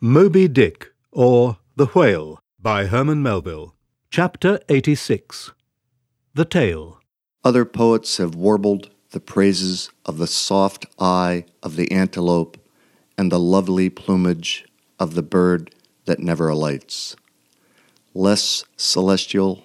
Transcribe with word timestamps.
Moby 0.00 0.46
Dick, 0.46 0.92
or 1.10 1.58
The 1.74 1.86
Whale, 1.86 2.38
by 2.62 2.86
Herman 2.86 3.20
Melville. 3.20 3.74
Chapter 4.12 4.60
86 4.68 5.50
The 6.34 6.44
Tail. 6.44 7.00
Other 7.42 7.64
poets 7.64 8.18
have 8.18 8.36
warbled 8.36 8.90
the 9.10 9.18
praises 9.18 9.90
of 10.06 10.18
the 10.18 10.28
soft 10.28 10.86
eye 11.00 11.46
of 11.64 11.74
the 11.74 11.90
antelope 11.90 12.58
and 13.18 13.32
the 13.32 13.40
lovely 13.40 13.90
plumage 13.90 14.64
of 15.00 15.16
the 15.16 15.22
bird 15.22 15.74
that 16.04 16.20
never 16.20 16.48
alights. 16.48 17.16
Less 18.14 18.62
celestial, 18.76 19.64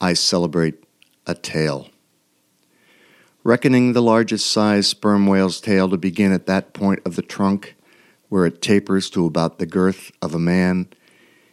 I 0.00 0.14
celebrate 0.14 0.82
a 1.24 1.36
tail. 1.36 1.90
Reckoning 3.44 3.92
the 3.92 4.02
largest 4.02 4.50
size 4.50 4.88
sperm 4.88 5.28
whale's 5.28 5.60
tail 5.60 5.88
to 5.90 5.96
begin 5.96 6.32
at 6.32 6.46
that 6.46 6.72
point 6.72 6.98
of 7.06 7.14
the 7.14 7.22
trunk 7.22 7.75
where 8.28 8.46
it 8.46 8.62
tapers 8.62 9.10
to 9.10 9.26
about 9.26 9.58
the 9.58 9.66
girth 9.66 10.10
of 10.20 10.34
a 10.34 10.38
man, 10.38 10.88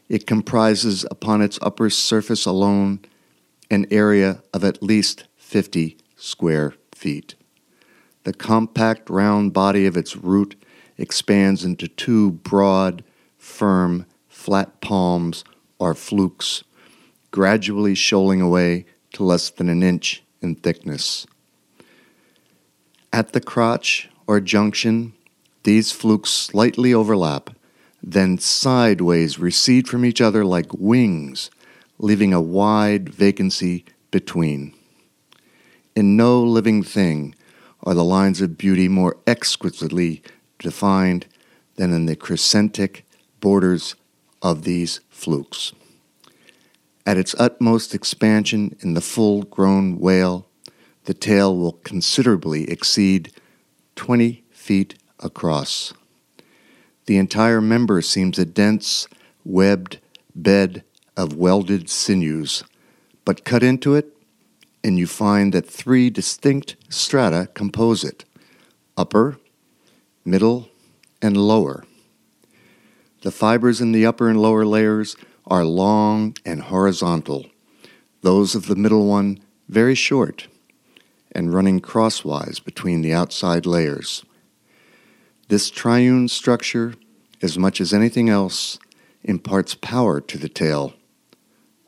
it 0.10 0.28
comprises 0.28 1.06
upon 1.12 1.42
its 1.42 1.60
upper 1.62 1.90
surface 1.90 2.46
alone 2.46 3.00
an 3.70 3.86
area 3.90 4.44
of 4.54 4.64
at 4.64 4.84
least 4.84 5.26
50 5.38 5.98
square 6.16 6.74
feet. 6.94 7.36
The 8.24 8.34
compact 8.34 9.10
round 9.10 9.54
body 9.54 9.86
of 9.86 9.98
its 9.98 10.16
root 10.16 10.56
expands 10.98 11.66
into 11.66 11.88
two 11.88 12.32
broad, 12.32 13.04
firm, 13.38 14.06
flat 14.30 14.82
palms 14.82 15.44
or 15.80 15.94
flukes, 15.94 16.64
gradually 17.32 17.96
shoaling 17.96 18.42
away 18.42 18.86
to 19.14 19.24
less 19.24 19.50
than 19.50 19.70
an 19.70 19.84
inch 19.84 20.24
in 20.42 20.56
thickness. 20.56 21.26
At 23.12 23.34
the 23.34 23.42
crotch 23.42 24.10
or 24.28 24.40
junction, 24.40 25.14
these 25.64 25.92
flukes 25.92 26.30
slightly 26.30 26.94
overlap, 26.94 27.50
then 28.02 28.38
sideways 28.38 29.40
recede 29.40 29.88
from 29.88 30.04
each 30.04 30.22
other 30.22 30.44
like 30.44 30.74
wings, 30.74 31.50
leaving 31.98 32.34
a 32.34 32.42
wide 32.42 33.10
vacancy 33.10 33.86
between. 34.12 34.74
In 35.96 36.18
no 36.18 36.44
living 36.44 36.84
thing 36.84 37.36
are 37.84 37.94
the 37.94 38.04
lines 38.04 38.42
of 38.42 38.58
beauty 38.58 38.88
more 38.88 39.18
exquisitely 39.26 40.22
defined 40.60 41.28
than 41.76 41.94
in 41.94 42.06
the 42.06 42.16
crescentic 42.16 43.06
borders 43.40 43.96
of 44.42 44.64
these 44.64 45.00
flukes. 45.10 45.74
At 47.06 47.18
its 47.18 47.36
utmost 47.38 47.94
expansion 47.94 48.76
in 48.80 48.94
the 48.94 49.02
full 49.02 49.44
grown 49.44 50.00
whale, 50.00 50.48
the 51.06 51.14
tail 51.14 51.56
will 51.56 51.74
considerably 51.84 52.70
exceed 52.70 53.32
20 53.96 54.44
feet 54.52 54.96
across. 55.24 55.94
The 57.06 57.18
entire 57.18 57.62
member 57.62 58.02
seems 58.02 58.40
a 58.40 58.46
dense, 58.46 59.08
webbed 59.44 60.00
bed 60.36 60.84
of 61.18 61.36
welded 61.36 61.90
sinews, 61.90 62.64
but 63.26 63.46
cut 63.46 63.64
into 63.64 63.96
it, 63.96 64.16
and 64.84 64.98
you 64.98 65.08
find 65.08 65.54
that 65.54 65.70
three 65.70 66.10
distinct 66.10 66.76
strata 66.90 67.50
compose 67.54 68.04
it 68.04 68.26
upper, 68.96 69.38
middle, 70.24 70.70
and 71.22 71.36
lower. 71.36 71.84
The 73.22 73.32
fibers 73.32 73.82
in 73.82 73.92
the 73.92 74.06
upper 74.06 74.30
and 74.30 74.42
lower 74.42 74.66
layers 74.66 75.16
are 75.48 75.66
long 75.66 76.36
and 76.46 76.64
horizontal, 76.64 77.48
those 78.22 78.56
of 78.56 78.68
the 78.68 78.76
middle 78.76 79.08
one 79.08 79.40
very 79.70 79.96
short 79.96 80.48
and 81.32 81.54
running 81.54 81.80
crosswise 81.80 82.60
between 82.60 83.02
the 83.02 83.14
outside 83.14 83.66
layers. 83.66 84.24
This 85.54 85.70
triune 85.70 86.30
structure, 86.30 86.96
as 87.44 87.60
much 87.60 87.80
as 87.80 87.94
anything 87.94 88.28
else, 88.28 88.80
imparts 89.22 89.76
power 89.76 90.20
to 90.20 90.40
the 90.40 90.50
tail. 90.50 90.94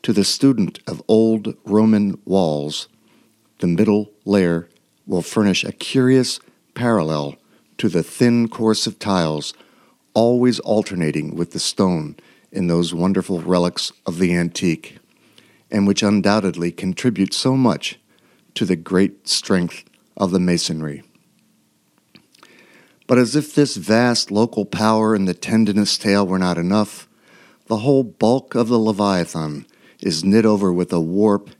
To 0.04 0.12
the 0.12 0.22
student 0.22 0.78
of 0.86 1.02
old 1.08 1.56
Roman 1.64 2.16
walls, 2.24 2.86
the 3.58 3.66
middle 3.66 4.12
layer 4.24 4.68
will 5.04 5.20
furnish 5.20 5.64
a 5.64 5.72
curious 5.72 6.38
parallel 6.74 7.34
to 7.78 7.88
the 7.88 8.04
thin 8.04 8.46
course 8.46 8.86
of 8.86 9.00
tiles, 9.00 9.52
always 10.14 10.60
alternating 10.60 11.34
with 11.34 11.50
the 11.50 11.58
stone 11.58 12.14
in 12.52 12.68
those 12.68 12.94
wonderful 12.94 13.40
relics 13.40 13.90
of 14.06 14.20
the 14.20 14.32
antique, 14.32 14.98
and 15.72 15.88
which 15.88 16.04
undoubtedly 16.04 16.70
contribute 16.70 17.34
so 17.34 17.56
much 17.56 17.98
to 18.54 18.64
the 18.64 18.76
great 18.76 19.26
strength 19.26 19.82
of 20.16 20.30
the 20.30 20.38
masonry. 20.38 21.02
But 23.06 23.18
as 23.18 23.36
if 23.36 23.54
this 23.54 23.76
vast 23.76 24.30
local 24.30 24.64
power 24.64 25.14
in 25.14 25.26
the 25.26 25.34
tendinous 25.34 25.96
tail 25.96 26.26
were 26.26 26.38
not 26.38 26.58
enough, 26.58 27.08
the 27.66 27.78
whole 27.78 28.02
bulk 28.02 28.54
of 28.54 28.68
the 28.68 28.78
Leviathan 28.78 29.66
is 30.00 30.24
knit 30.24 30.44
over 30.44 30.72
with 30.72 30.92
a 30.92 31.00
warp 31.00 31.50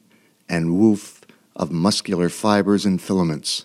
and 0.49 0.79
woof 0.79 1.21
of 1.55 1.71
muscular 1.71 2.29
fibers 2.29 2.85
and 2.85 3.01
filaments, 3.01 3.65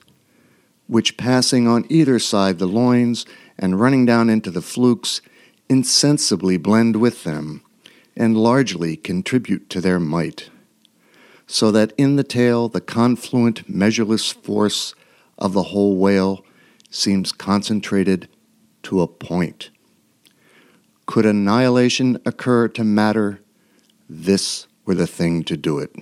which 0.87 1.17
passing 1.17 1.67
on 1.67 1.85
either 1.89 2.19
side 2.19 2.59
the 2.59 2.67
loins 2.67 3.25
and 3.57 3.79
running 3.79 4.05
down 4.05 4.29
into 4.29 4.49
the 4.49 4.61
flukes 4.61 5.21
insensibly 5.69 6.57
blend 6.57 6.95
with 6.97 7.23
them 7.23 7.63
and 8.15 8.37
largely 8.37 8.95
contribute 8.95 9.69
to 9.69 9.81
their 9.81 9.99
might. 9.99 10.49
So 11.47 11.71
that 11.71 11.93
in 11.97 12.15
the 12.15 12.23
tail 12.23 12.69
the 12.69 12.81
confluent, 12.81 13.67
measureless 13.69 14.31
force 14.31 14.95
of 15.37 15.53
the 15.53 15.63
whole 15.63 15.97
whale 15.97 16.45
seems 16.91 17.31
concentrated 17.31 18.27
to 18.83 19.01
a 19.01 19.07
point. 19.07 19.71
Could 21.07 21.25
annihilation 21.25 22.21
occur 22.25 22.67
to 22.69 22.83
matter, 22.83 23.39
this 24.07 24.67
were 24.85 24.95
the 24.95 25.07
thing 25.07 25.43
to 25.45 25.57
do 25.57 25.79
it. 25.79 25.95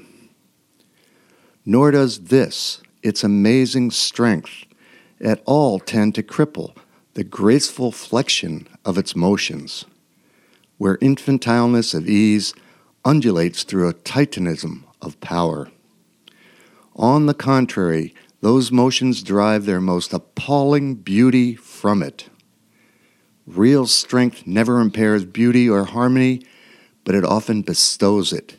Nor 1.65 1.91
does 1.91 2.25
this, 2.25 2.81
its 3.03 3.23
amazing 3.23 3.91
strength, 3.91 4.65
at 5.21 5.41
all 5.45 5.79
tend 5.79 6.15
to 6.15 6.23
cripple 6.23 6.75
the 7.13 7.23
graceful 7.23 7.91
flexion 7.91 8.67
of 8.85 8.97
its 8.97 9.15
motions, 9.15 9.85
where 10.77 10.97
infantileness 10.97 11.93
of 11.93 12.07
ease 12.07 12.53
undulates 13.03 13.63
through 13.63 13.87
a 13.87 13.93
titanism 13.93 14.85
of 15.01 15.19
power. 15.21 15.69
On 16.95 17.25
the 17.25 17.33
contrary, 17.33 18.13
those 18.41 18.71
motions 18.71 19.21
derive 19.21 19.65
their 19.65 19.81
most 19.81 20.13
appalling 20.13 20.95
beauty 20.95 21.55
from 21.55 22.01
it. 22.01 22.29
Real 23.45 23.87
strength 23.87 24.45
never 24.45 24.79
impairs 24.79 25.25
beauty 25.25 25.69
or 25.69 25.85
harmony, 25.85 26.41
but 27.03 27.15
it 27.15 27.25
often 27.25 27.61
bestows 27.61 28.31
it. 28.31 28.57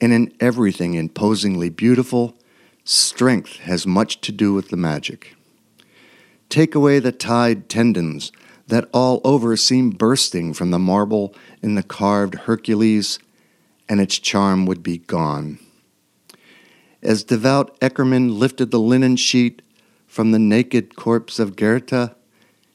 And 0.00 0.12
in 0.12 0.32
everything 0.40 0.94
imposingly 0.94 1.70
beautiful, 1.70 2.36
strength 2.84 3.56
has 3.60 3.86
much 3.86 4.20
to 4.22 4.32
do 4.32 4.54
with 4.54 4.68
the 4.68 4.76
magic. 4.76 5.34
Take 6.48 6.74
away 6.74 6.98
the 7.00 7.12
tied 7.12 7.68
tendons 7.68 8.30
that 8.68 8.88
all 8.92 9.20
over 9.24 9.56
seem 9.56 9.90
bursting 9.90 10.54
from 10.54 10.70
the 10.70 10.78
marble 10.78 11.34
in 11.62 11.74
the 11.74 11.82
carved 11.82 12.34
Hercules, 12.34 13.18
and 13.88 14.00
its 14.00 14.18
charm 14.18 14.66
would 14.66 14.82
be 14.82 14.98
gone. 14.98 15.58
As 17.02 17.24
devout 17.24 17.78
Eckermann 17.80 18.38
lifted 18.38 18.70
the 18.70 18.80
linen 18.80 19.16
sheet 19.16 19.62
from 20.06 20.30
the 20.30 20.38
naked 20.38 20.96
corpse 20.96 21.38
of 21.38 21.56
Goethe, 21.56 22.10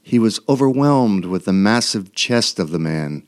he 0.03 0.19
was 0.19 0.39
overwhelmed 0.47 1.25
with 1.25 1.45
the 1.45 1.53
massive 1.53 2.13
chest 2.13 2.59
of 2.59 2.71
the 2.71 2.79
man 2.79 3.25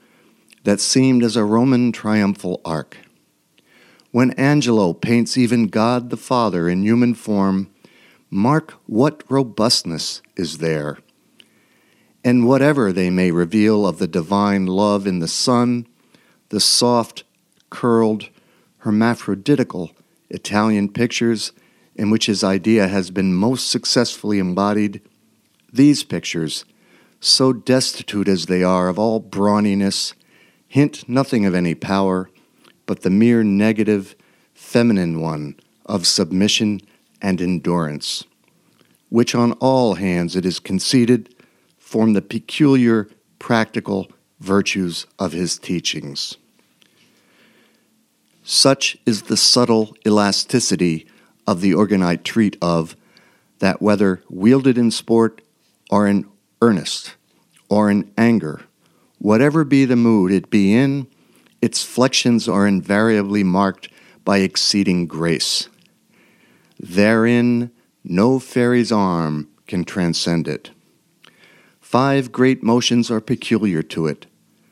that 0.64 0.80
seemed 0.80 1.24
as 1.24 1.36
a 1.36 1.46
Roman 1.46 1.92
triumphal 1.92 2.62
arch. 2.64 2.98
When 4.12 4.32
Angelo 4.32 4.94
paints 4.94 5.38
even 5.38 5.68
God 5.68 6.10
the 6.10 6.18
Father 6.18 6.70
in 6.70 6.84
human 6.84 7.16
form, 7.16 7.70
mark 8.30 8.74
what 8.86 9.24
robustness 9.30 10.22
is 10.36 10.60
there. 10.60 11.00
And 12.24 12.48
whatever 12.48 12.94
they 12.94 13.10
may 13.10 13.32
reveal 13.32 13.86
of 13.86 13.98
the 13.98 14.08
divine 14.08 14.68
love 14.68 15.08
in 15.08 15.20
the 15.20 15.28
Son, 15.28 15.88
the 16.50 16.60
soft, 16.60 17.24
curled, 17.70 18.30
hermaphroditical 18.80 19.92
Italian 20.34 20.90
pictures 20.90 21.54
in 21.96 22.10
which 22.10 22.26
his 22.26 22.44
idea 22.44 22.88
has 22.88 23.12
been 23.12 23.34
most 23.34 23.70
successfully 23.70 24.40
embodied, 24.40 25.00
these 25.72 26.04
pictures, 26.04 26.66
so 27.20 27.54
destitute 27.54 28.28
as 28.28 28.48
they 28.48 28.64
are 28.64 28.90
of 28.90 29.00
all 29.00 29.20
brawniness, 29.20 30.14
hint 30.68 31.08
nothing 31.08 31.46
of 31.46 31.54
any 31.54 31.76
power, 31.76 32.30
but 32.86 33.02
the 33.02 33.10
mere 33.10 33.44
negative, 33.44 34.16
feminine 34.54 35.22
one 35.22 35.56
of 35.86 36.08
submission 36.08 36.82
and 37.22 37.40
endurance, 37.40 38.26
which 39.10 39.36
on 39.36 39.54
all 39.54 39.96
hands 39.96 40.36
it 40.36 40.46
is 40.46 40.60
conceded 40.60 41.34
form 41.78 42.14
the 42.14 42.22
peculiar 42.22 43.08
practical 43.38 44.12
virtues 44.40 45.06
of 45.20 45.32
his 45.32 45.58
teachings. 45.60 46.38
Such 48.44 48.98
is 49.06 49.24
the 49.24 49.38
subtle 49.38 49.96
elasticity 50.06 51.08
of 51.48 51.62
the 51.62 51.74
organ 51.74 52.04
I 52.04 52.18
treat 52.18 52.58
of, 52.62 52.96
that 53.60 53.82
whether 53.82 54.22
wielded 54.30 54.78
in 54.78 54.92
sport 54.92 55.42
or 55.90 56.08
in 56.08 56.28
earnest, 56.62 57.16
or 57.70 57.90
in 57.90 58.12
anger, 58.18 58.62
Whatever 59.24 59.64
be 59.64 59.86
the 59.86 59.96
mood 59.96 60.34
it 60.34 60.50
be 60.50 60.74
in, 60.74 61.08
its 61.62 61.82
flexions 61.82 62.54
are 62.54 62.68
invariably 62.68 63.42
marked 63.42 63.88
by 64.26 64.40
exceeding 64.40 65.08
grace. 65.08 65.70
Therein, 66.78 67.72
no 68.04 68.38
fairy's 68.38 68.92
arm 68.92 69.48
can 69.66 69.86
transcend 69.86 70.50
it. 70.50 70.72
Five 71.80 72.34
great 72.34 72.64
motions 72.64 73.10
are 73.10 73.22
peculiar 73.22 73.82
to 73.84 74.08
it. 74.08 74.26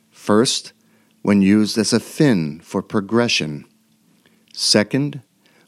First, 0.09 0.73
when 1.21 1.41
used 1.41 1.77
as 1.77 1.93
a 1.93 1.99
fin 1.99 2.59
for 2.61 2.81
progression. 2.81 3.65
Second, 4.53 5.21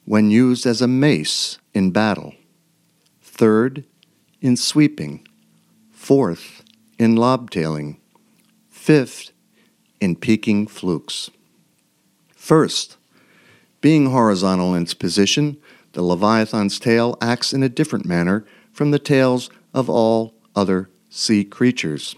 when 0.05 0.31
used 0.31 0.65
as 0.65 0.81
a 0.81 0.87
mace 0.87 1.57
in 1.73 1.91
battle. 1.91 2.33
Third, 3.21 3.85
in 4.41 4.57
sweeping. 4.57 5.25
Fourth, 5.91 6.63
in 6.99 7.15
lobtailing. 7.15 7.99
Fifth, 8.69 9.31
in 10.01 10.15
peaking 10.15 10.67
flukes. 10.67 11.29
First, 12.35 12.97
being 13.79 14.11
horizontal 14.11 14.75
in 14.75 14.83
its 14.83 14.93
position, 14.93 15.57
the 15.93 16.01
Leviathan's 16.01 16.79
tail 16.79 17.17
acts 17.21 17.53
in 17.53 17.63
a 17.63 17.69
different 17.69 18.05
manner 18.05 18.45
from 18.71 18.91
the 18.91 18.99
tails 18.99 19.49
of 19.73 19.89
all 19.89 20.33
other 20.55 20.89
sea 21.09 21.43
creatures. 21.43 22.15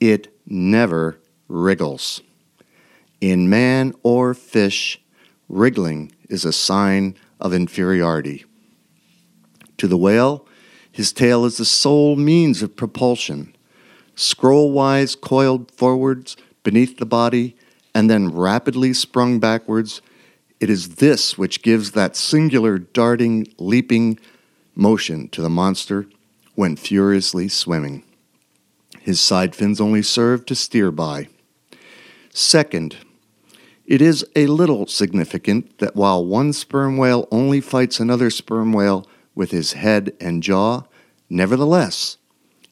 It 0.00 0.34
never 0.46 1.18
wriggles. 1.50 2.22
In 3.20 3.50
man 3.50 3.92
or 4.02 4.32
fish, 4.32 5.00
wriggling 5.48 6.12
is 6.28 6.44
a 6.44 6.52
sign 6.52 7.16
of 7.40 7.52
inferiority. 7.52 8.44
To 9.78 9.86
the 9.86 9.96
whale, 9.96 10.46
his 10.92 11.12
tail 11.12 11.44
is 11.44 11.56
the 11.56 11.64
sole 11.64 12.16
means 12.16 12.62
of 12.62 12.76
propulsion. 12.76 13.54
Scroll 14.14 14.72
wise 14.72 15.14
coiled 15.14 15.70
forwards 15.70 16.36
beneath 16.62 16.98
the 16.98 17.06
body 17.06 17.56
and 17.94 18.08
then 18.08 18.32
rapidly 18.32 18.92
sprung 18.92 19.40
backwards, 19.40 20.00
it 20.60 20.70
is 20.70 20.96
this 20.96 21.36
which 21.38 21.62
gives 21.62 21.92
that 21.92 22.16
singular 22.16 22.78
darting, 22.78 23.46
leaping 23.58 24.18
motion 24.74 25.28
to 25.28 25.42
the 25.42 25.48
monster 25.50 26.06
when 26.54 26.76
furiously 26.76 27.48
swimming. 27.48 28.04
His 29.00 29.20
side 29.20 29.56
fins 29.56 29.80
only 29.80 30.02
serve 30.02 30.44
to 30.46 30.54
steer 30.54 30.92
by. 30.92 31.28
Second, 32.32 32.96
it 33.84 34.00
is 34.00 34.24
a 34.36 34.46
little 34.46 34.86
significant 34.86 35.78
that 35.78 35.96
while 35.96 36.24
one 36.24 36.52
sperm 36.52 36.96
whale 36.96 37.26
only 37.32 37.60
fights 37.60 37.98
another 37.98 38.30
sperm 38.30 38.72
whale 38.72 39.06
with 39.34 39.50
his 39.50 39.72
head 39.72 40.14
and 40.20 40.42
jaw, 40.42 40.82
nevertheless, 41.28 42.16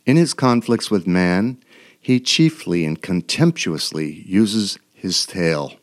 in 0.07 0.17
his 0.17 0.33
conflicts 0.33 0.91
with 0.91 1.07
man, 1.07 1.59
he 2.01 2.21
chiefly 2.21 2.85
and 2.85 3.03
contemptuously 3.03 4.23
uses 4.27 4.79
his 4.95 5.27
tail. 5.27 5.75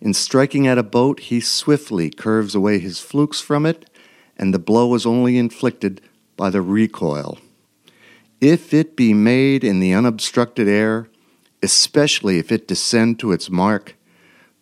In 0.00 0.14
striking 0.14 0.66
at 0.66 0.78
a 0.78 0.82
boat, 0.82 1.20
he 1.20 1.40
swiftly 1.40 2.08
curves 2.08 2.54
away 2.54 2.78
his 2.78 3.00
flukes 3.00 3.40
from 3.40 3.66
it, 3.66 3.90
and 4.36 4.54
the 4.54 4.58
blow 4.58 4.94
is 4.94 5.04
only 5.04 5.36
inflicted 5.36 6.00
by 6.36 6.48
the 6.48 6.62
recoil. 6.62 7.38
If 8.40 8.72
it 8.72 8.96
be 8.96 9.12
made 9.12 9.62
in 9.62 9.80
the 9.80 9.92
unobstructed 9.92 10.66
air, 10.66 11.09
especially 11.62 12.38
if 12.38 12.50
it 12.50 12.68
descend 12.68 13.18
to 13.18 13.32
its 13.32 13.50
mark, 13.50 13.96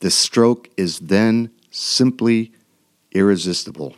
the 0.00 0.10
stroke 0.10 0.68
is 0.76 0.98
then 1.00 1.50
simply 1.70 2.52
irresistible. 3.12 3.96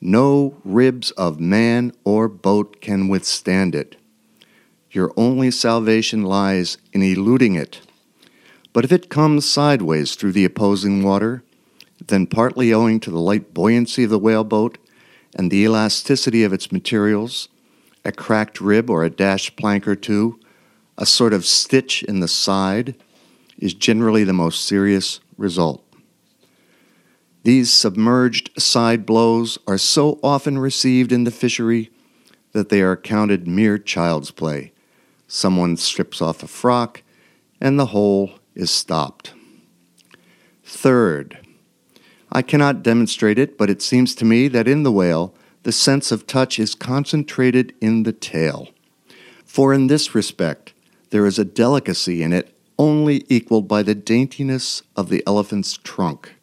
No 0.00 0.60
ribs 0.64 1.10
of 1.12 1.40
man 1.40 1.92
or 2.04 2.28
boat 2.28 2.80
can 2.80 3.08
withstand 3.08 3.74
it. 3.74 3.96
Your 4.90 5.12
only 5.16 5.50
salvation 5.50 6.22
lies 6.22 6.78
in 6.92 7.02
eluding 7.02 7.54
it. 7.54 7.80
But 8.72 8.84
if 8.84 8.92
it 8.92 9.08
comes 9.08 9.50
sideways 9.50 10.14
through 10.14 10.32
the 10.32 10.44
opposing 10.44 11.02
water, 11.02 11.42
then 12.06 12.26
partly 12.26 12.72
owing 12.72 13.00
to 13.00 13.10
the 13.10 13.18
light 13.18 13.52
buoyancy 13.52 14.04
of 14.04 14.10
the 14.10 14.18
whaleboat 14.18 14.78
and 15.34 15.50
the 15.50 15.64
elasticity 15.64 16.44
of 16.44 16.52
its 16.52 16.70
materials, 16.70 17.48
a 18.04 18.12
cracked 18.12 18.60
rib 18.60 18.88
or 18.88 19.04
a 19.04 19.10
dashed 19.10 19.56
plank 19.56 19.86
or 19.86 19.96
two, 19.96 20.37
a 20.98 21.06
sort 21.06 21.32
of 21.32 21.46
stitch 21.46 22.02
in 22.02 22.20
the 22.20 22.28
side, 22.28 22.94
is 23.58 23.72
generally 23.72 24.24
the 24.24 24.32
most 24.32 24.64
serious 24.66 25.20
result. 25.38 25.82
These 27.44 27.72
submerged 27.72 28.50
side 28.60 29.06
blows 29.06 29.58
are 29.66 29.78
so 29.78 30.18
often 30.22 30.58
received 30.58 31.12
in 31.12 31.24
the 31.24 31.30
fishery 31.30 31.90
that 32.52 32.68
they 32.68 32.82
are 32.82 32.96
counted 32.96 33.46
mere 33.46 33.78
child's 33.78 34.30
play. 34.30 34.72
Someone 35.28 35.76
strips 35.76 36.20
off 36.20 36.42
a 36.42 36.48
frock, 36.48 37.02
and 37.60 37.78
the 37.78 37.86
hole 37.86 38.32
is 38.54 38.70
stopped. 38.70 39.32
Third, 40.64 41.38
I 42.30 42.42
cannot 42.42 42.82
demonstrate 42.82 43.38
it, 43.38 43.56
but 43.56 43.70
it 43.70 43.80
seems 43.80 44.14
to 44.16 44.24
me 44.24 44.48
that 44.48 44.68
in 44.68 44.82
the 44.82 44.92
whale, 44.92 45.34
the 45.62 45.72
sense 45.72 46.12
of 46.12 46.26
touch 46.26 46.58
is 46.58 46.74
concentrated 46.74 47.74
in 47.80 48.02
the 48.02 48.12
tail. 48.12 48.68
For 49.44 49.72
in 49.72 49.86
this 49.86 50.14
respect, 50.14 50.72
there 51.10 51.26
is 51.26 51.38
a 51.38 51.44
delicacy 51.44 52.22
in 52.22 52.32
it 52.32 52.54
only 52.78 53.24
equaled 53.28 53.66
by 53.66 53.82
the 53.82 53.94
daintiness 53.94 54.82
of 54.96 55.08
the 55.08 55.22
elephant's 55.26 55.76
trunk. 55.78 56.34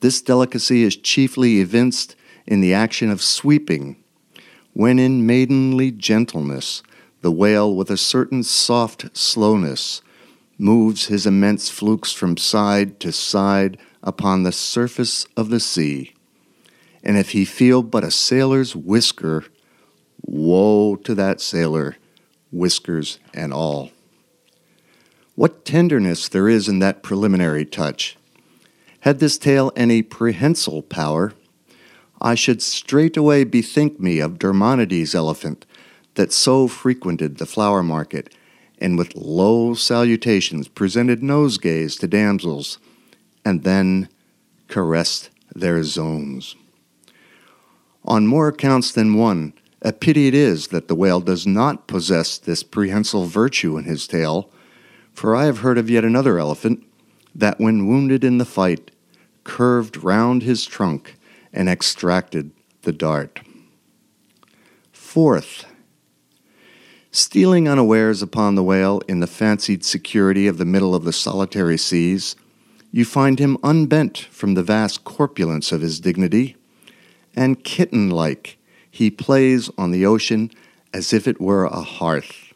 This 0.00 0.20
delicacy 0.22 0.82
is 0.82 0.96
chiefly 0.96 1.60
evinced 1.60 2.14
in 2.46 2.60
the 2.60 2.74
action 2.74 3.10
of 3.10 3.22
sweeping, 3.22 3.96
when 4.72 4.98
in 4.98 5.26
maidenly 5.26 5.90
gentleness 5.90 6.82
the 7.22 7.32
whale, 7.32 7.74
with 7.74 7.90
a 7.90 7.96
certain 7.96 8.42
soft 8.42 9.16
slowness, 9.16 10.00
moves 10.58 11.06
his 11.06 11.26
immense 11.26 11.68
flukes 11.68 12.12
from 12.12 12.36
side 12.36 13.00
to 13.00 13.10
side 13.10 13.78
upon 14.02 14.42
the 14.42 14.52
surface 14.52 15.26
of 15.36 15.48
the 15.48 15.58
sea. 15.58 16.12
And 17.02 17.16
if 17.16 17.30
he 17.30 17.44
feel 17.44 17.82
but 17.82 18.04
a 18.04 18.10
sailor's 18.10 18.76
whisker, 18.76 19.44
woe 20.24 20.96
to 20.96 21.14
that 21.14 21.40
sailor, 21.40 21.96
whiskers 22.56 23.18
and 23.34 23.52
all. 23.52 23.90
What 25.34 25.64
tenderness 25.64 26.28
there 26.28 26.48
is 26.48 26.68
in 26.68 26.78
that 26.78 27.02
preliminary 27.02 27.64
touch. 27.64 28.16
Had 29.00 29.18
this 29.18 29.38
tail 29.38 29.70
any 29.76 30.02
prehensile 30.02 30.82
power, 30.82 31.34
I 32.20 32.34
should 32.34 32.62
straightway 32.62 33.44
bethink 33.44 34.00
me 34.00 34.18
of 34.20 34.38
Darmonodes' 34.38 35.14
elephant 35.14 35.66
that 36.14 36.32
so 36.32 36.66
frequented 36.66 37.36
the 37.36 37.46
flower 37.46 37.82
market, 37.82 38.34
and 38.78 38.98
with 38.98 39.14
low 39.14 39.74
salutations 39.74 40.68
presented 40.68 41.20
nosegays 41.20 41.98
to 42.00 42.08
damsels, 42.08 42.78
and 43.44 43.62
then 43.62 44.08
caressed 44.68 45.30
their 45.54 45.82
zones. 45.82 46.56
On 48.04 48.26
more 48.26 48.48
accounts 48.48 48.92
than 48.92 49.14
one, 49.14 49.52
a 49.86 49.92
pity 49.92 50.26
it 50.26 50.34
is 50.34 50.66
that 50.68 50.88
the 50.88 50.96
whale 50.96 51.20
does 51.20 51.46
not 51.46 51.86
possess 51.86 52.38
this 52.38 52.64
prehensile 52.64 53.24
virtue 53.24 53.78
in 53.78 53.84
his 53.84 54.08
tail, 54.08 54.50
for 55.12 55.36
I 55.36 55.44
have 55.44 55.60
heard 55.60 55.78
of 55.78 55.88
yet 55.88 56.04
another 56.04 56.40
elephant 56.40 56.84
that, 57.32 57.60
when 57.60 57.86
wounded 57.86 58.24
in 58.24 58.38
the 58.38 58.44
fight, 58.44 58.90
curved 59.44 60.02
round 60.02 60.42
his 60.42 60.66
trunk 60.66 61.14
and 61.52 61.68
extracted 61.68 62.50
the 62.82 62.90
dart. 62.90 63.38
Fourth, 64.90 65.66
stealing 67.12 67.68
unawares 67.68 68.22
upon 68.22 68.56
the 68.56 68.64
whale 68.64 69.00
in 69.06 69.20
the 69.20 69.28
fancied 69.28 69.84
security 69.84 70.48
of 70.48 70.58
the 70.58 70.64
middle 70.64 70.96
of 70.96 71.04
the 71.04 71.12
solitary 71.12 71.78
seas, 71.78 72.34
you 72.90 73.04
find 73.04 73.38
him 73.38 73.56
unbent 73.62 74.18
from 74.32 74.54
the 74.54 74.64
vast 74.64 75.04
corpulence 75.04 75.70
of 75.70 75.80
his 75.80 76.00
dignity, 76.00 76.56
and 77.36 77.62
kitten 77.62 78.10
like 78.10 78.58
he 78.96 79.10
plays 79.10 79.70
on 79.78 79.90
the 79.90 80.04
ocean 80.04 80.50
as 80.92 81.12
if 81.12 81.28
it 81.28 81.40
were 81.40 81.64
a 81.64 81.82
hearth 81.82 82.46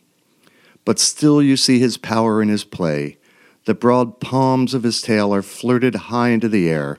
but 0.85 0.99
still 0.99 1.43
you 1.43 1.57
see 1.57 1.79
his 1.79 1.97
power 1.97 2.43
in 2.43 2.49
his 2.49 2.65
play. 2.65 3.19
The 3.65 3.75
broad 3.75 4.21
palms 4.21 4.75
of 4.75 4.83
his 4.83 5.03
tail 5.03 5.35
are 5.35 5.43
flirted 5.43 5.95
high 5.95 6.31
into 6.31 6.49
the 6.49 6.69
air, 6.69 6.99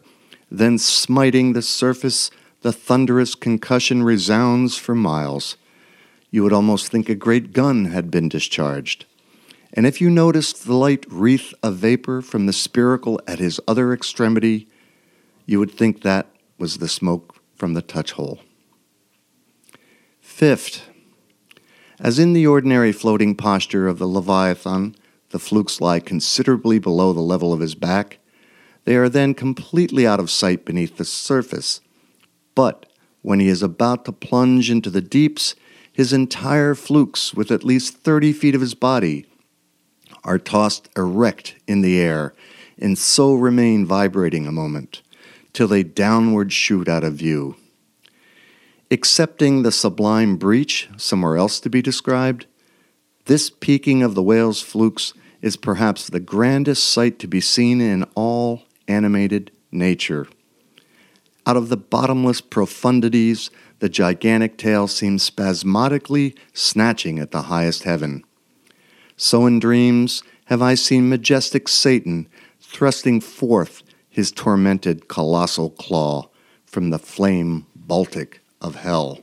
then 0.50 0.78
smiting 0.78 1.54
the 1.54 1.62
surface, 1.62 2.30
the 2.62 2.72
thunderous 2.72 3.36
concussion 3.36 4.04
resounds 4.04 4.78
for 4.78 4.96
miles. 4.96 5.58
You 6.30 6.44
would 6.44 6.54
almost 6.54 6.92
think 6.92 7.10
a 7.10 7.16
great 7.16 7.54
gun 7.54 7.86
had 7.86 8.12
been 8.12 8.30
discharged. 8.30 9.06
And 9.74 9.86
if 9.86 10.00
you 10.00 10.10
noticed 10.10 10.66
the 10.66 10.76
light 10.76 11.06
wreath 11.10 11.54
of 11.64 11.76
vapor 11.76 12.22
from 12.22 12.46
the 12.46 12.54
spiracle 12.54 13.20
at 13.26 13.40
his 13.40 13.60
other 13.68 13.94
extremity, 13.94 14.68
you 15.46 15.60
would 15.60 15.72
think 15.72 16.02
that 16.02 16.28
was 16.58 16.78
the 16.78 16.88
smoke 16.88 17.36
from 17.56 17.74
the 17.74 17.82
touch 17.82 18.12
hole. 18.12 18.40
Fifth, 20.42 20.90
as 22.00 22.18
in 22.18 22.34
the 22.34 22.48
ordinary 22.48 22.92
floating 22.92 23.36
posture 23.36 23.88
of 23.88 24.00
the 24.00 24.08
Leviathan, 24.08 24.96
the 25.30 25.38
flukes 25.38 25.80
lie 25.80 26.00
considerably 26.00 26.80
below 26.80 27.14
the 27.14 27.22
level 27.22 27.54
of 27.54 27.60
his 27.60 27.76
back. 27.76 28.18
They 28.86 28.96
are 28.96 29.08
then 29.08 29.36
completely 29.36 30.08
out 30.08 30.20
of 30.20 30.32
sight 30.32 30.66
beneath 30.66 30.98
the 30.98 31.06
surface. 31.06 31.80
But 32.56 32.88
when 33.22 33.40
he 33.40 33.50
is 33.50 33.62
about 33.62 34.04
to 34.06 34.12
plunge 34.12 34.72
into 34.72 34.90
the 34.90 35.00
deeps, 35.00 35.54
his 35.94 36.12
entire 36.12 36.74
flukes, 36.74 37.36
with 37.36 37.52
at 37.52 37.64
least 37.64 37.98
30 37.98 38.34
feet 38.34 38.56
of 38.56 38.62
his 38.62 38.74
body, 38.74 39.28
are 40.24 40.40
tossed 40.40 40.90
erect 40.98 41.54
in 41.68 41.82
the 41.82 42.00
air 42.00 42.34
and 42.80 42.98
so 42.98 43.36
remain 43.36 43.86
vibrating 43.86 44.48
a 44.48 44.52
moment 44.52 45.04
till 45.54 45.68
they 45.68 45.84
downward 45.84 46.52
shoot 46.52 46.90
out 46.90 47.04
of 47.04 47.14
view. 47.14 47.58
Excepting 48.92 49.64
the 49.64 49.72
sublime 49.72 50.36
breach, 50.36 50.90
somewhere 50.98 51.38
else 51.38 51.62
to 51.62 51.70
be 51.70 51.82
described, 51.82 52.46
this 53.24 53.50
peaking 53.50 54.04
of 54.04 54.16
the 54.16 54.22
whale's 54.22 54.62
flukes 54.62 55.14
is 55.42 55.56
perhaps 55.56 56.08
the 56.08 56.20
grandest 56.20 56.84
sight 56.84 57.18
to 57.20 57.28
be 57.28 57.40
seen 57.40 57.80
in 57.80 58.04
all 58.16 58.64
animated 58.90 59.50
nature. 59.72 60.28
Out 61.46 61.56
of 61.56 61.70
the 61.70 61.78
bottomless 61.78 62.42
profundities, 62.42 63.50
the 63.80 63.88
gigantic 63.88 64.58
tail 64.58 64.90
seems 64.90 65.24
spasmodically 65.24 66.36
snatching 66.52 67.18
at 67.18 67.32
the 67.32 67.44
highest 67.44 67.84
heaven. 67.84 68.26
So 69.16 69.46
in 69.46 69.60
dreams 69.60 70.22
have 70.48 70.62
I 70.62 70.76
seen 70.76 71.08
majestic 71.08 71.70
Satan 71.70 72.28
thrusting 72.60 73.22
forth 73.22 73.84
his 74.10 74.34
tormented 74.34 75.08
colossal 75.08 75.70
claw 75.70 76.28
from 76.66 76.90
the 76.90 77.00
flame 77.00 77.66
Baltic 77.74 78.41
of 78.62 78.76
hell. 78.76 79.20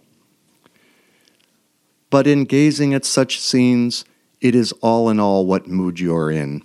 But 2.11 2.27
in 2.27 2.45
gazing 2.45 2.95
at 2.95 3.05
such 3.05 3.41
scenes, 3.41 4.05
it 4.41 4.55
is 4.55 4.73
all 4.81 5.09
in 5.09 5.21
all 5.21 5.47
what 5.47 5.69
mood 5.69 6.01
you're 6.01 6.31
in. 6.31 6.63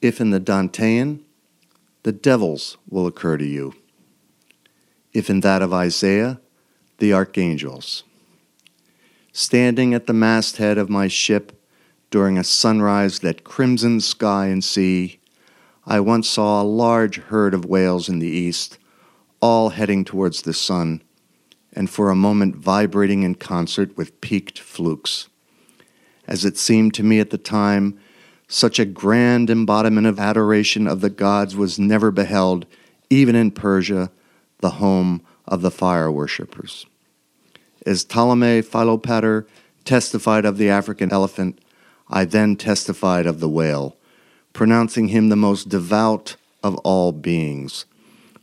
If 0.00 0.20
in 0.20 0.30
the 0.30 0.40
Dantean, 0.40 1.20
the 2.02 2.12
devils 2.12 2.76
will 2.88 3.06
occur 3.06 3.36
to 3.36 3.44
you. 3.44 3.74
If 5.12 5.30
in 5.30 5.40
that 5.40 5.62
of 5.62 5.72
Isaiah, 5.72 6.40
the 6.98 7.12
archangels. 7.12 8.04
Standing 9.32 9.94
at 9.94 10.06
the 10.06 10.12
masthead 10.12 10.78
of 10.78 10.88
my 10.88 11.08
ship 11.08 11.60
during 12.10 12.38
a 12.38 12.44
sunrise 12.44 13.20
that 13.20 13.44
crimsoned 13.44 14.02
sky 14.02 14.46
and 14.46 14.62
sea, 14.62 15.18
I 15.84 16.00
once 16.00 16.28
saw 16.28 16.62
a 16.62 16.64
large 16.64 17.16
herd 17.16 17.54
of 17.54 17.64
whales 17.64 18.08
in 18.08 18.18
the 18.18 18.28
east, 18.28 18.78
all 19.40 19.70
heading 19.70 20.04
towards 20.04 20.42
the 20.42 20.54
sun, 20.54 21.02
and 21.76 21.90
for 21.90 22.10
a 22.10 22.16
moment 22.16 22.56
vibrating 22.56 23.22
in 23.22 23.34
concert 23.34 23.96
with 23.96 24.20
peaked 24.20 24.58
flukes. 24.58 25.28
As 26.26 26.44
it 26.44 26.56
seemed 26.56 26.94
to 26.94 27.04
me 27.04 27.20
at 27.20 27.30
the 27.30 27.38
time, 27.38 27.98
such 28.48 28.78
a 28.78 28.84
grand 28.84 29.50
embodiment 29.50 30.06
of 30.06 30.18
adoration 30.18 30.88
of 30.88 31.00
the 31.00 31.10
gods 31.10 31.54
was 31.54 31.78
never 31.78 32.10
beheld, 32.10 32.66
even 33.10 33.36
in 33.36 33.50
Persia, 33.50 34.10
the 34.60 34.70
home 34.70 35.20
of 35.46 35.62
the 35.62 35.70
fire 35.70 36.10
worshippers. 36.10 36.86
As 37.84 38.02
Ptolemy 38.02 38.62
Philopater 38.62 39.46
testified 39.84 40.44
of 40.44 40.58
the 40.58 40.70
African 40.70 41.12
elephant, 41.12 41.60
I 42.08 42.24
then 42.24 42.56
testified 42.56 43.26
of 43.26 43.38
the 43.38 43.48
whale 43.48 43.96
pronouncing 44.56 45.08
him 45.08 45.28
the 45.28 45.36
most 45.36 45.68
devout 45.68 46.34
of 46.62 46.76
all 46.76 47.12
beings. 47.12 47.84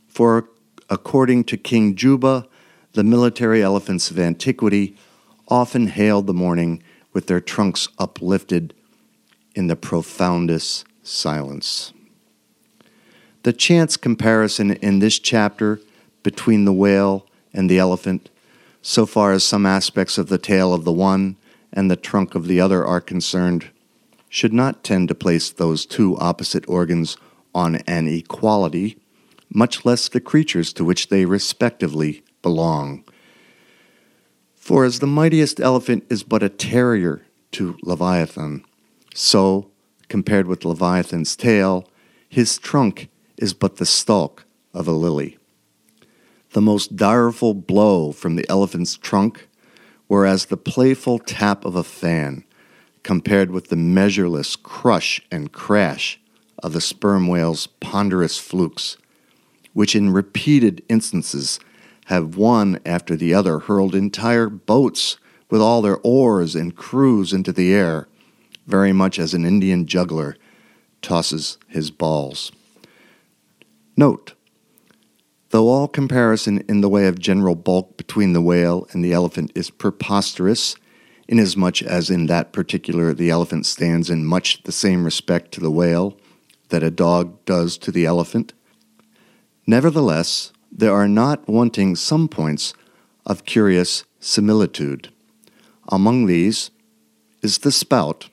For 0.06 0.48
according 0.88 1.42
to 1.44 1.56
King 1.56 1.96
Juba, 1.96 2.46
the 2.94 3.04
military 3.04 3.62
elephants 3.62 4.10
of 4.10 4.18
antiquity 4.18 4.96
often 5.48 5.88
hailed 5.88 6.26
the 6.26 6.34
morning 6.34 6.82
with 7.12 7.26
their 7.26 7.40
trunks 7.40 7.88
uplifted 7.98 8.72
in 9.54 9.66
the 9.66 9.76
profoundest 9.76 10.86
silence. 11.02 11.92
The 13.42 13.52
chance 13.52 13.96
comparison 13.96 14.72
in 14.72 15.00
this 15.00 15.18
chapter 15.18 15.80
between 16.22 16.64
the 16.64 16.72
whale 16.72 17.26
and 17.52 17.68
the 17.68 17.78
elephant, 17.78 18.30
so 18.80 19.06
far 19.06 19.32
as 19.32 19.44
some 19.44 19.66
aspects 19.66 20.16
of 20.16 20.28
the 20.28 20.38
tail 20.38 20.72
of 20.72 20.84
the 20.84 20.92
one 20.92 21.36
and 21.72 21.90
the 21.90 21.96
trunk 21.96 22.34
of 22.34 22.46
the 22.46 22.60
other 22.60 22.86
are 22.86 23.00
concerned, 23.00 23.70
should 24.28 24.52
not 24.52 24.84
tend 24.84 25.08
to 25.08 25.14
place 25.14 25.50
those 25.50 25.84
two 25.84 26.16
opposite 26.18 26.64
organs 26.68 27.16
on 27.54 27.76
an 27.86 28.08
equality, 28.08 28.98
much 29.52 29.84
less 29.84 30.08
the 30.08 30.20
creatures 30.20 30.72
to 30.72 30.84
which 30.84 31.08
they 31.08 31.24
respectively 31.24 32.22
belong. 32.44 33.02
For 34.54 34.84
as 34.84 35.00
the 35.00 35.08
mightiest 35.08 35.58
elephant 35.58 36.04
is 36.08 36.22
but 36.22 36.44
a 36.44 36.48
terrier 36.48 37.22
to 37.52 37.76
Leviathan, 37.82 38.64
so, 39.14 39.70
compared 40.08 40.46
with 40.46 40.64
Leviathan's 40.64 41.34
tail, 41.34 41.88
his 42.28 42.58
trunk 42.58 43.08
is 43.36 43.54
but 43.54 43.76
the 43.76 43.86
stalk 43.86 44.44
of 44.72 44.86
a 44.86 44.92
lily. 44.92 45.38
The 46.50 46.60
most 46.60 46.96
direful 46.96 47.54
blow 47.54 48.12
from 48.12 48.36
the 48.36 48.48
elephant's 48.48 48.96
trunk, 48.96 49.48
whereas 50.06 50.46
the 50.46 50.56
playful 50.56 51.18
tap 51.18 51.64
of 51.64 51.76
a 51.76 51.82
fan 51.82 52.44
compared 53.02 53.50
with 53.50 53.68
the 53.68 53.76
measureless 53.76 54.56
crush 54.56 55.20
and 55.30 55.52
crash 55.52 56.20
of 56.62 56.72
the 56.72 56.80
sperm 56.80 57.26
whale's 57.26 57.66
ponderous 57.66 58.38
flukes, 58.38 58.96
which 59.72 59.96
in 59.96 60.12
repeated 60.12 60.82
instances 60.88 61.58
have 62.04 62.36
one 62.36 62.78
after 62.84 63.16
the 63.16 63.34
other 63.34 63.60
hurled 63.60 63.94
entire 63.94 64.48
boats 64.48 65.18
with 65.50 65.60
all 65.60 65.82
their 65.82 65.98
oars 66.02 66.54
and 66.54 66.76
crews 66.76 67.32
into 67.32 67.52
the 67.52 67.72
air, 67.72 68.08
very 68.66 68.92
much 68.92 69.18
as 69.18 69.34
an 69.34 69.44
Indian 69.44 69.86
juggler 69.86 70.36
tosses 71.02 71.58
his 71.68 71.90
balls. 71.90 72.50
Note, 73.96 74.34
though 75.50 75.68
all 75.68 75.86
comparison 75.86 76.64
in 76.68 76.80
the 76.80 76.88
way 76.88 77.06
of 77.06 77.18
general 77.18 77.54
bulk 77.54 77.96
between 77.96 78.32
the 78.32 78.40
whale 78.40 78.88
and 78.92 79.04
the 79.04 79.12
elephant 79.12 79.52
is 79.54 79.70
preposterous 79.70 80.76
inasmuch 81.28 81.82
as 81.82 82.10
in 82.10 82.26
that 82.26 82.52
particular 82.52 83.14
the 83.14 83.30
elephant 83.30 83.66
stands 83.66 84.10
in 84.10 84.24
much 84.24 84.62
the 84.64 84.72
same 84.72 85.04
respect 85.04 85.52
to 85.52 85.60
the 85.60 85.70
whale 85.70 86.18
that 86.68 86.82
a 86.82 86.90
dog 86.90 87.44
does 87.44 87.78
to 87.78 87.90
the 87.90 88.04
elephant. 88.04 88.52
Nevertheless, 89.66 90.52
there 90.76 90.92
are 90.92 91.06
not 91.06 91.48
wanting 91.48 91.94
some 91.94 92.26
points 92.26 92.74
of 93.24 93.44
curious 93.44 94.04
similitude. 94.18 95.10
Among 95.88 96.26
these 96.26 96.70
is 97.42 97.58
the 97.58 97.70
spout. 97.70 98.28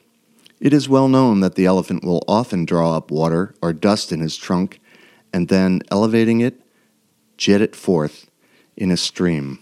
It 0.58 0.72
is 0.72 0.88
well 0.88 1.08
known 1.08 1.40
that 1.40 1.54
the 1.54 1.66
elephant 1.66 2.04
will 2.04 2.24
often 2.26 2.64
draw 2.64 2.96
up 2.96 3.10
water 3.10 3.54
or 3.62 3.72
dust 3.72 4.10
in 4.10 4.20
his 4.20 4.36
trunk 4.36 4.80
and 5.32 5.48
then, 5.48 5.82
elevating 5.90 6.40
it, 6.40 6.60
jet 7.36 7.60
it 7.60 7.76
forth 7.76 8.28
in 8.76 8.90
a 8.90 8.96
stream. 8.96 9.60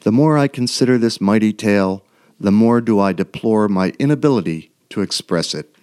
The 0.00 0.12
more 0.12 0.38
I 0.38 0.48
consider 0.48 0.96
this 0.96 1.20
mighty 1.20 1.52
tail, 1.52 2.04
the 2.38 2.52
more 2.52 2.80
do 2.80 2.98
I 3.00 3.12
deplore 3.12 3.68
my 3.68 3.92
inability 3.98 4.70
to 4.90 5.02
express 5.02 5.54
it. 5.54 5.74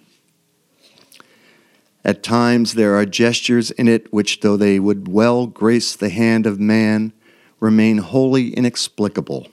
At 2.04 2.22
times 2.22 2.74
there 2.74 2.94
are 2.94 3.04
gestures 3.04 3.70
in 3.72 3.88
it 3.88 4.12
which, 4.12 4.40
though 4.40 4.56
they 4.56 4.78
would 4.78 5.08
well 5.08 5.46
grace 5.46 5.94
the 5.94 6.08
hand 6.08 6.46
of 6.46 6.60
man, 6.60 7.12
remain 7.60 7.98
wholly 7.98 8.54
inexplicable. 8.54 9.48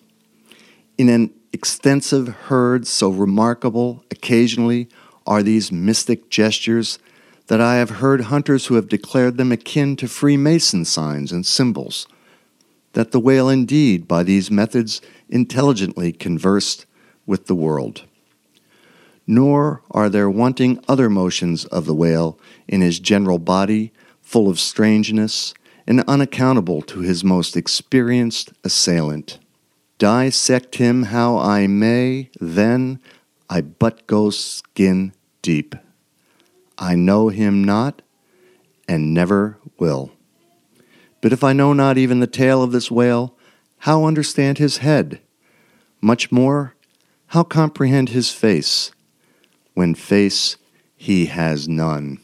In 0.97 1.09
an 1.09 1.33
extensive 1.51 2.27
herd 2.27 2.87
so 2.87 3.09
remarkable, 3.09 4.03
occasionally 4.11 4.87
are 5.25 5.41
these 5.41 5.71
mystic 5.71 6.29
gestures 6.29 6.99
that 7.47 7.61
I 7.61 7.75
have 7.75 7.89
heard 7.91 8.21
hunters 8.21 8.67
who 8.67 8.75
have 8.75 8.87
declared 8.87 9.37
them 9.37 9.51
akin 9.51 9.95
to 9.97 10.07
Freemason 10.07 10.85
signs 10.85 11.31
and 11.31 11.45
symbols 11.45 12.07
that 12.93 13.11
the 13.11 13.19
whale 13.19 13.49
indeed, 13.49 14.07
by 14.07 14.23
these 14.23 14.49
methods, 14.49 15.01
intelligently 15.29 16.13
conversed 16.13 16.85
with 17.25 17.47
the 17.47 17.55
world. 17.55 18.05
Nor 19.27 19.81
are 19.91 20.09
there 20.09 20.29
wanting 20.29 20.83
other 20.87 21.09
motions 21.09 21.65
of 21.65 21.85
the 21.85 21.95
whale 21.95 22.39
in 22.67 22.81
his 22.81 22.99
general 22.99 23.39
body, 23.39 23.91
full 24.21 24.49
of 24.49 24.59
strangeness 24.59 25.53
and 25.87 26.03
unaccountable 26.07 26.81
to 26.81 26.99
his 26.99 27.23
most 27.23 27.55
experienced 27.55 28.51
assailant. 28.63 29.39
Dissect 29.97 30.75
him 30.75 31.03
how 31.03 31.37
I 31.37 31.67
may, 31.67 32.29
then 32.39 32.99
I 33.49 33.61
but 33.61 34.07
go 34.07 34.29
skin 34.29 35.13
deep. 35.41 35.75
I 36.77 36.95
know 36.95 37.29
him 37.29 37.63
not, 37.63 38.01
and 38.87 39.13
never 39.13 39.57
will. 39.77 40.11
But 41.21 41.31
if 41.31 41.43
I 41.43 41.53
know 41.53 41.73
not 41.73 41.97
even 41.97 42.19
the 42.19 42.27
tail 42.27 42.61
of 42.61 42.71
this 42.71 42.91
whale, 42.91 43.37
how 43.79 44.05
understand 44.05 44.57
his 44.57 44.77
head? 44.77 45.21
Much 46.01 46.31
more, 46.31 46.75
how 47.27 47.43
comprehend 47.43 48.09
his 48.09 48.31
face, 48.31 48.91
when 49.75 49.93
face 49.93 50.57
he 50.95 51.27
has 51.27 51.69
none? 51.69 52.19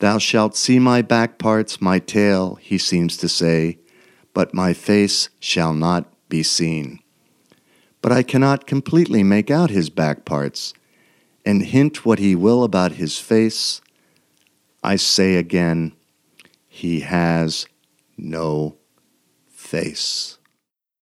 Thou 0.00 0.18
shalt 0.18 0.56
see 0.56 0.78
my 0.78 1.02
back 1.02 1.38
parts, 1.38 1.80
my 1.80 1.98
tail, 1.98 2.56
he 2.56 2.78
seems 2.78 3.16
to 3.18 3.28
say, 3.28 3.78
but 4.34 4.54
my 4.54 4.72
face 4.72 5.28
shall 5.40 5.74
not 5.74 6.06
be 6.28 6.42
seen. 6.42 7.00
But 8.00 8.12
I 8.12 8.22
cannot 8.22 8.66
completely 8.66 9.22
make 9.22 9.50
out 9.50 9.70
his 9.70 9.90
back 9.90 10.24
parts, 10.24 10.74
and 11.44 11.62
hint 11.62 12.04
what 12.04 12.18
he 12.18 12.34
will 12.34 12.62
about 12.62 12.92
his 12.92 13.18
face. 13.18 13.80
I 14.82 14.96
say 14.96 15.34
again, 15.36 15.92
he 16.68 17.00
has 17.00 17.66
no 18.16 18.76
face. 19.48 20.37